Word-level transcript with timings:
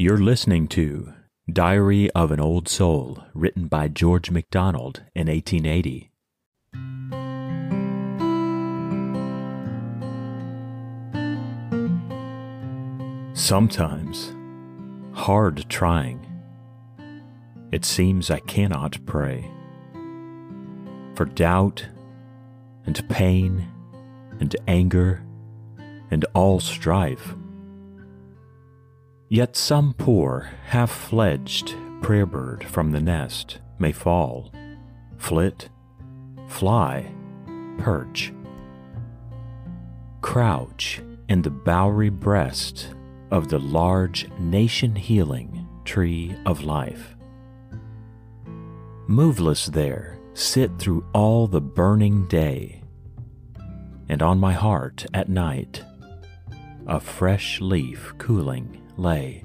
You're 0.00 0.16
listening 0.16 0.66
to 0.68 1.12
Diary 1.52 2.10
of 2.12 2.30
an 2.30 2.40
Old 2.40 2.70
Soul, 2.70 3.22
written 3.34 3.68
by 3.68 3.88
George 3.88 4.30
MacDonald 4.30 5.02
in 5.14 5.26
1880. 5.26 6.10
Sometimes, 13.34 14.34
hard 15.12 15.66
trying, 15.68 16.26
it 17.70 17.84
seems 17.84 18.30
I 18.30 18.38
cannot 18.38 19.04
pray. 19.04 19.50
For 21.14 21.26
doubt 21.26 21.86
and 22.86 23.06
pain 23.10 23.70
and 24.40 24.56
anger 24.66 25.22
and 26.10 26.24
all 26.32 26.58
strife. 26.58 27.34
Yet 29.32 29.54
some 29.54 29.94
poor, 29.94 30.50
half 30.64 30.90
fledged 30.90 31.76
prayer 32.02 32.26
bird 32.26 32.64
from 32.64 32.90
the 32.90 33.00
nest 33.00 33.60
may 33.78 33.92
fall, 33.92 34.50
flit, 35.18 35.68
fly, 36.48 37.14
perch, 37.78 38.32
crouch 40.20 41.00
in 41.28 41.42
the 41.42 41.50
bowery 41.50 42.08
breast 42.08 42.88
of 43.30 43.48
the 43.48 43.60
large 43.60 44.28
nation 44.40 44.96
healing 44.96 45.64
tree 45.84 46.34
of 46.44 46.64
life. 46.64 47.14
Moveless 49.06 49.66
there, 49.66 50.18
sit 50.34 50.76
through 50.76 51.06
all 51.14 51.46
the 51.46 51.60
burning 51.60 52.26
day, 52.26 52.82
and 54.08 54.22
on 54.22 54.40
my 54.40 54.54
heart 54.54 55.06
at 55.14 55.28
night 55.28 55.84
a 56.88 56.98
fresh 56.98 57.60
leaf 57.60 58.12
cooling 58.18 58.76
lay. 59.00 59.42